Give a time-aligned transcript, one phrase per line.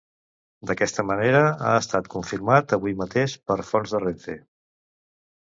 [0.69, 4.39] D'aquesta manera ha estat confirmat avui mateix per fonts de Renfe.